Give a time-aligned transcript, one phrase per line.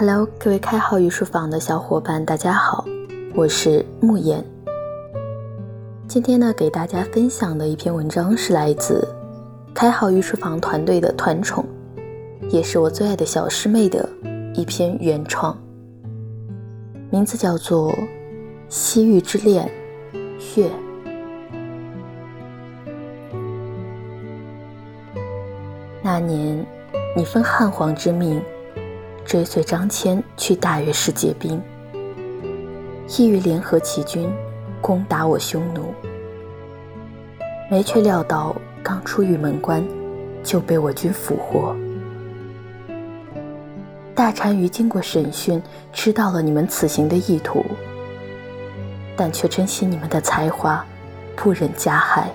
[0.00, 2.86] Hello，各位开好御书房的小伙伴，大家好，
[3.34, 4.42] 我是慕言。
[6.08, 9.06] 今天呢，给大家分享的一篇文章是来自
[9.74, 11.62] 开好御书房团队的团宠，
[12.48, 14.08] 也是我最爱的小师妹的
[14.54, 15.54] 一篇原创，
[17.10, 17.92] 名字叫做
[18.70, 19.70] 《西域之恋》，
[20.58, 20.70] 月。
[26.02, 26.64] 那年，
[27.14, 28.42] 你奉汉皇之命。
[29.24, 31.62] 追随张骞去大越氏借兵，
[33.16, 34.28] 意欲联合齐军
[34.80, 35.94] 攻打我匈奴，
[37.70, 39.86] 没却料到刚出玉门关
[40.42, 41.76] 就被我军俘获。
[44.14, 47.64] 大单于经过审讯，知道了你们此行的意图，
[49.16, 50.84] 但却珍惜你们的才华，
[51.36, 52.30] 不忍加害，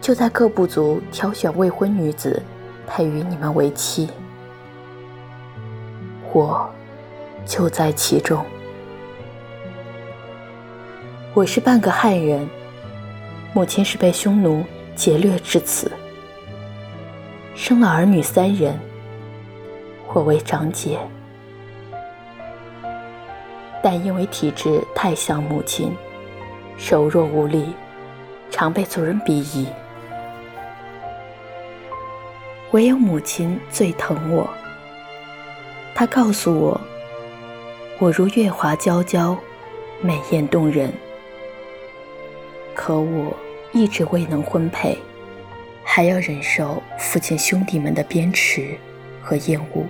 [0.00, 2.40] 就在各部族挑选未婚女子，
[2.86, 4.08] 配与你们为妻。
[6.32, 6.68] 我
[7.46, 8.44] 就在其中。
[11.34, 12.48] 我是半个汉人，
[13.54, 15.90] 母亲是被匈奴劫掠至此，
[17.54, 18.78] 生了儿女三人。
[20.12, 20.98] 我为长姐，
[23.82, 25.94] 但因为体质太像母亲，
[26.90, 27.74] 柔弱无力，
[28.50, 29.68] 常被族人鄙夷。
[32.72, 34.48] 唯有母亲最疼我。
[35.98, 36.80] 他告诉我，
[37.98, 39.36] 我如月华皎皎，
[40.00, 40.92] 美艳动人。
[42.72, 43.36] 可我
[43.72, 44.96] 一直未能婚配，
[45.82, 48.76] 还要忍受父亲兄弟们的鞭笞
[49.20, 49.84] 和厌恶。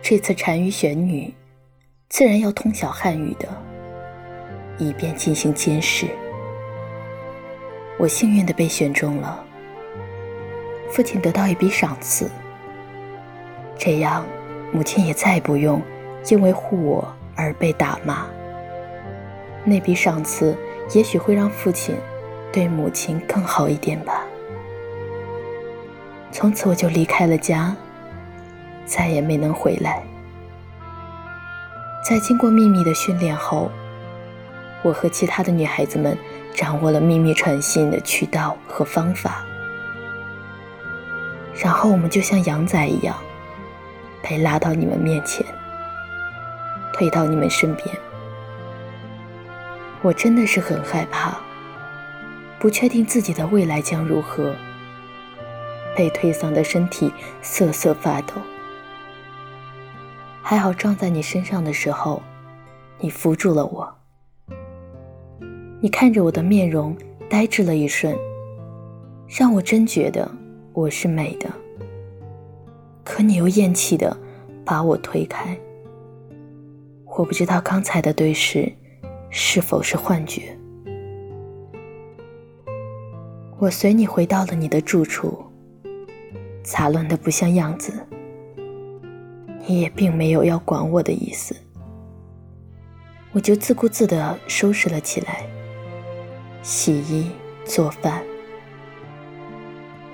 [0.00, 1.34] 这次单于选女，
[2.08, 3.46] 自然要通晓汉语的，
[4.78, 6.06] 以便进行监视。
[7.98, 9.44] 我幸运的被选中了，
[10.90, 12.30] 父亲得到一笔赏赐。
[13.82, 14.26] 这样，
[14.72, 15.80] 母亲也再不用
[16.28, 18.26] 因为护我而被打骂。
[19.64, 20.54] 那笔赏赐
[20.92, 21.94] 也许会让父亲
[22.52, 24.22] 对母亲更好一点吧。
[26.30, 27.74] 从此我就离开了家，
[28.84, 30.02] 再也没能回来。
[32.04, 33.70] 在经过秘密的训练后，
[34.82, 36.14] 我和其他的女孩子们
[36.54, 39.42] 掌握了秘密传信的渠道和方法，
[41.54, 43.16] 然后我们就像羊仔一样。
[44.30, 45.44] 被拉到你们面前，
[46.92, 47.88] 推到你们身边，
[50.02, 51.36] 我真的是很害怕，
[52.60, 54.54] 不确定自己的未来将如何。
[55.96, 58.34] 被推搡的身体瑟瑟发抖，
[60.40, 62.22] 还好撞在你身上的时候，
[63.00, 63.92] 你扶住了我。
[65.80, 66.96] 你看着我的面容，
[67.28, 68.16] 呆滞了一瞬，
[69.26, 70.30] 让我真觉得
[70.72, 71.50] 我是美的。
[73.10, 74.16] 可你又厌弃的
[74.64, 75.58] 把我推开，
[77.06, 78.72] 我不知道刚才的对视
[79.30, 80.56] 是否是幻觉。
[83.58, 85.36] 我随你回到了你的住处，
[86.62, 87.92] 杂乱的不像样子，
[89.66, 91.56] 你也并没有要管我的意思，
[93.32, 95.44] 我就自顾自的收拾了起来，
[96.62, 97.28] 洗衣
[97.64, 98.22] 做饭。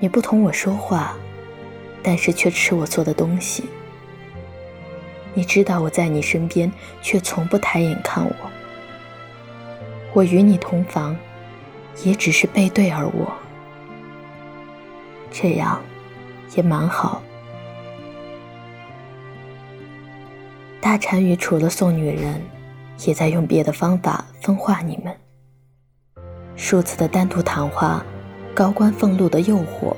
[0.01, 1.15] 你不同我说话。
[2.03, 3.65] 但是却吃我做的东西。
[5.35, 8.35] 你知道我在你身边，却从不抬眼看我。
[10.15, 11.15] 我与你同房，
[12.05, 13.33] 也只是背对而卧。
[15.31, 15.83] 这样，
[16.55, 17.21] 也蛮好。
[20.81, 22.41] 大单于除了送女人，
[23.05, 25.15] 也在用别的方法分化你们。
[26.55, 28.03] 数次的单独谈话，
[28.55, 29.95] 高官俸禄的诱惑。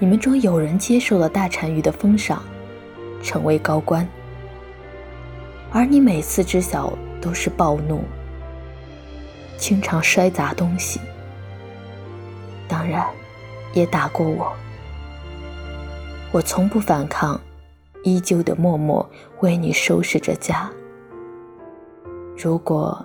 [0.00, 2.42] 你们中有人接受了大单于的封赏，
[3.20, 4.08] 成为高官，
[5.72, 8.04] 而你每次知晓都是暴怒，
[9.56, 11.00] 经常摔砸东西，
[12.68, 13.04] 当然
[13.72, 14.52] 也打过我。
[16.30, 17.40] 我从不反抗，
[18.04, 19.04] 依旧的默默
[19.40, 20.70] 为你收拾着家。
[22.36, 23.04] 如果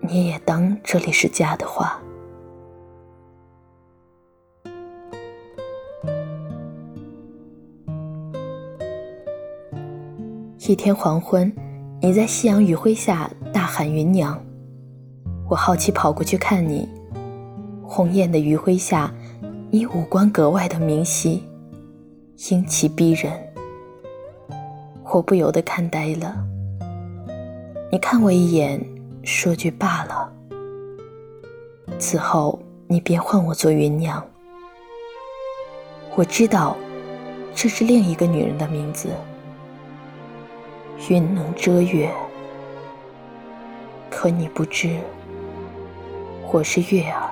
[0.00, 2.00] 你也当这里是家的话。
[10.68, 11.50] 一天黄昏，
[11.98, 14.38] 你在夕阳余晖下大喊“芸娘”，
[15.48, 16.86] 我好奇跑过去看你。
[17.82, 19.10] 红艳的余晖下，
[19.70, 21.42] 你五官格外的明晰，
[22.50, 23.32] 英气逼人。
[25.10, 26.36] 我不由得看呆了。
[27.90, 28.78] 你看我一眼，
[29.22, 30.30] 说句罢了。
[31.98, 34.22] 此后，你便唤我做芸娘。
[36.14, 36.76] 我知道，
[37.54, 39.08] 这是另一个女人的名字。
[41.06, 42.10] 云能遮月，
[44.10, 44.98] 可你不知，
[46.52, 47.30] 我是月儿。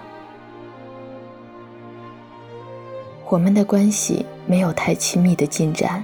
[3.28, 6.02] 我们的关系没有太亲密的进展，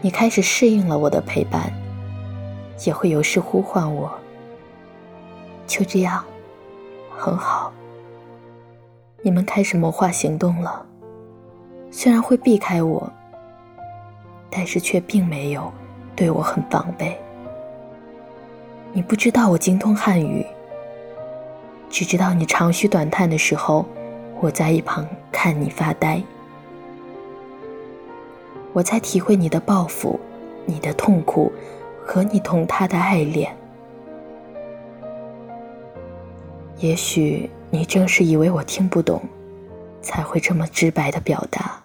[0.00, 1.70] 你开始适应了我的陪伴，
[2.86, 4.10] 也会有时呼唤我。
[5.66, 6.24] 就这样，
[7.14, 7.70] 很好。
[9.20, 10.86] 你们开始谋划行动了，
[11.90, 13.12] 虽然会避开我，
[14.48, 15.70] 但是却并没有
[16.18, 17.16] 对我很防备。
[18.92, 20.44] 你不知道我精通汉语，
[21.88, 23.86] 只知道你长吁短叹的时候。
[24.40, 26.22] 我在一旁看你发呆，
[28.72, 30.18] 我在体会你的报复、
[30.64, 31.52] 你的痛苦
[32.06, 33.52] 和你同他的爱恋。
[36.78, 39.20] 也许你正是以为我听不懂，
[40.00, 41.82] 才会这么直白的表达。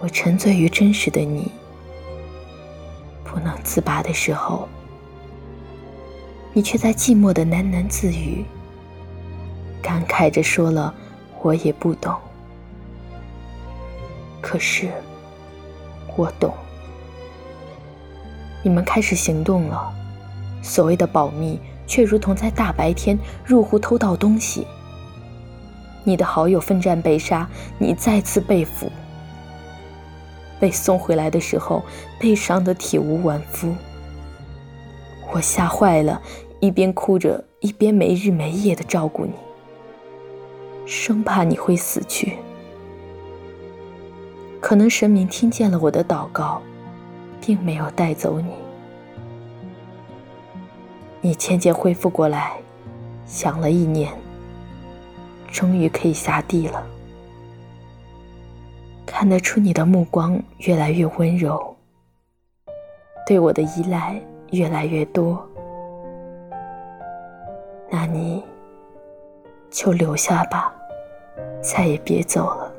[0.00, 1.50] 我沉醉于真实的你，
[3.36, 4.66] 不能自拔的时候，
[6.54, 8.42] 你却在寂寞的喃喃自语。
[9.82, 10.94] 感慨着说了，
[11.42, 12.16] 我也不懂。
[14.40, 14.88] 可是，
[16.16, 16.50] 我懂。
[18.62, 19.92] 你们开始行动了，
[20.62, 24.66] 所谓的保密，却如同在大白天入户偷盗东西。
[26.04, 27.46] 你的好友奋战被杀，
[27.76, 28.90] 你再次被俘。
[30.58, 31.82] 被送回来的时候，
[32.18, 33.74] 被伤的体无完肤。
[35.32, 36.22] 我吓坏了，
[36.60, 39.32] 一边哭着，一边没日没夜的照顾你。
[40.86, 42.36] 生怕你会死去，
[44.60, 46.62] 可能神明听见了我的祷告，
[47.40, 48.50] 并没有带走你。
[51.20, 52.52] 你渐渐恢复过来，
[53.26, 54.12] 想了一年，
[55.50, 56.86] 终于可以下地了。
[59.18, 61.74] 看得出你的目光越来越温柔，
[63.26, 64.20] 对我的依赖
[64.50, 65.42] 越来越多。
[67.90, 68.44] 那你
[69.70, 70.70] 就留下吧。
[71.62, 72.70] 再也别走了。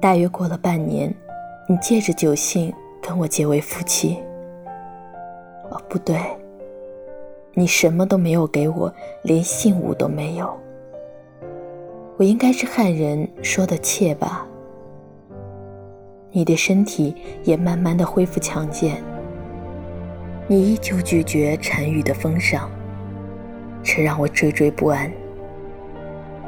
[0.00, 1.12] 大约过了半年，
[1.68, 4.22] 你借着酒兴跟我结为夫妻。
[5.68, 6.16] 哦，不对，
[7.54, 10.61] 你什么都没有给我，连信物都没有。
[12.18, 14.46] 我应该是汉人说的妾吧？
[16.30, 19.02] 你的身体也慢慢的恢复强健，
[20.46, 22.70] 你依旧拒绝单于的封赏。
[23.82, 25.10] 这让我惴惴不安。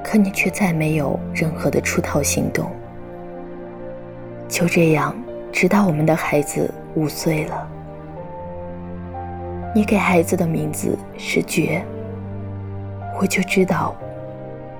[0.02, 2.70] 可你却再没有任何的出逃行动。
[4.46, 5.17] 就这样，
[5.50, 7.69] 直到我们的孩子五岁了，
[9.75, 11.82] 你给孩子的名字是绝，
[13.19, 13.96] 我就知道，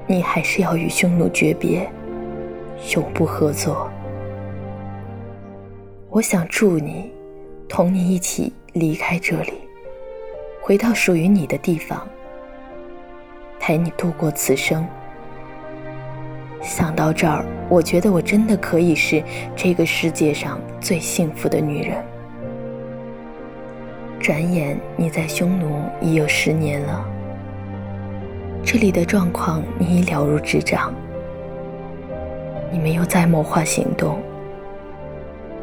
[0.07, 1.91] 你还是要与匈奴诀别，
[2.95, 3.91] 永不合作。
[6.11, 7.11] 我想助你，
[7.69, 9.55] 同你一起离开这里，
[10.61, 12.07] 回到属于你的地方。
[13.59, 14.87] 陪你度过此生。
[16.61, 19.25] 想到这儿，我觉得我真的可以是
[19.57, 22.05] 这个世界上最幸福的女人。
[24.21, 27.07] 转眼你在匈奴已有十年了，
[28.65, 30.93] 这里的状况你已了如指掌。
[32.73, 34.19] 你没有再谋划行动，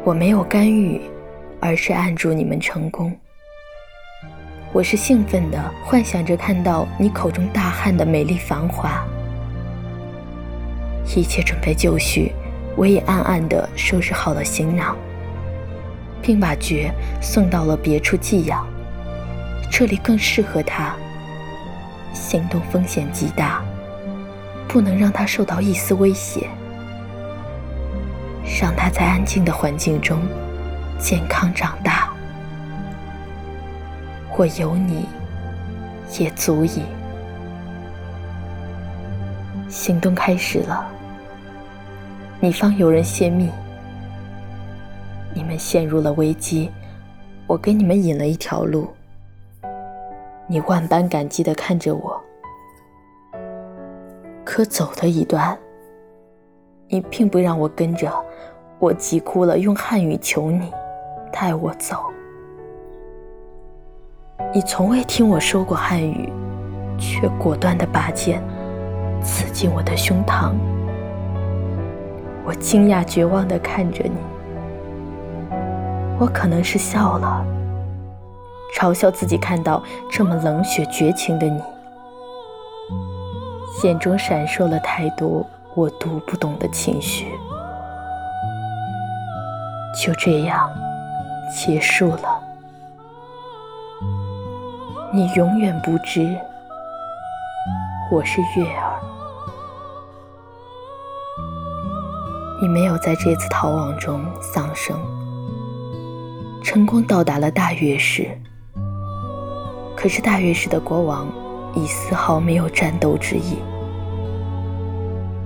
[0.04, 1.00] 我没有干预，
[1.60, 3.12] 而是按住你们成功。
[4.72, 9.04] 我是兴奋的，幻想着看到你口中大汉的美丽繁华。
[11.16, 12.32] 一切准备就绪，
[12.76, 14.96] 我也暗暗地收拾好了行囊，
[16.22, 16.90] 并把爵
[17.20, 18.64] 送到了别处寄养。
[19.70, 20.94] 这里更适合他。
[22.12, 23.62] 行动风险极大，
[24.68, 26.48] 不能让他受到一丝威胁，
[28.60, 30.20] 让他在安静的环境中
[30.98, 32.10] 健康长大。
[34.36, 35.06] 我有你，
[36.18, 36.82] 也足以。
[39.68, 40.86] 行动开始了，
[42.40, 43.50] 你方有人泄密，
[45.34, 46.70] 你们陷入了危机，
[47.46, 48.90] 我给你们引了一条路。
[50.48, 52.20] 你万般感激的看着我，
[54.44, 55.56] 可走的一段，
[56.88, 58.12] 你并不让我跟着，
[58.78, 60.72] 我急哭了，用汉语求你
[61.32, 61.96] 带我走。
[64.52, 66.30] 你从未听我说过汉语，
[66.98, 68.42] 却果断的拔剑
[69.22, 70.52] 刺进我的胸膛。
[72.44, 74.16] 我惊讶绝望的看着你，
[76.18, 77.46] 我可能是笑了，
[78.74, 81.60] 嘲笑自己看到这么冷血绝情的你。
[83.84, 87.26] 眼中闪烁了太多我读不懂的情绪，
[90.00, 90.70] 就这样
[91.52, 92.40] 结束了。
[95.12, 96.36] 你永远不知，
[98.10, 99.00] 我是月儿。
[102.60, 104.96] 你没有在这次逃亡中丧生，
[106.62, 108.28] 成功到达了大月氏。
[110.02, 111.28] 可是大月氏的国王
[111.76, 113.58] 已丝毫没有战斗之意，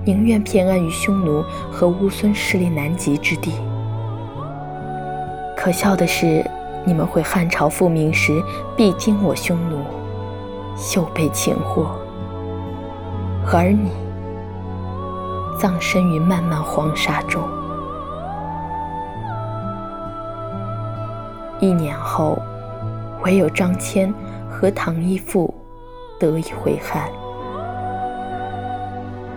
[0.03, 3.53] 宁愿偏安于匈奴和乌孙势力南极之地。
[5.55, 6.43] 可笑的是。
[6.85, 8.41] 你们回汉朝复明时，
[8.77, 9.75] 必经我匈奴，
[10.95, 11.83] 又被擒获；
[13.51, 13.91] 而你，
[15.59, 17.43] 葬身于漫漫黄沙中。
[21.59, 22.41] 一年后，
[23.25, 24.13] 唯有张骞
[24.59, 25.53] 和唐一富
[26.19, 27.11] 得以回汉，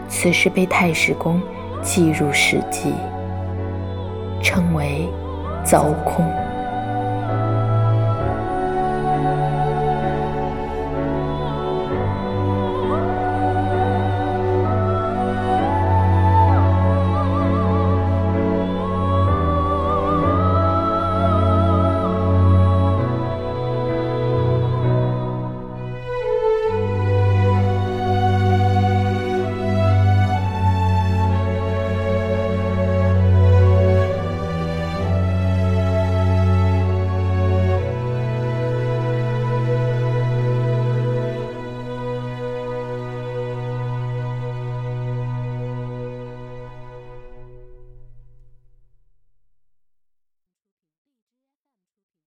[0.09, 1.39] 此事被太史公
[1.83, 2.95] 记入史籍，
[4.43, 5.07] 称为
[5.63, 6.25] “凿空”。